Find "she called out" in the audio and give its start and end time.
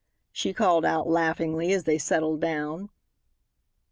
0.31-1.07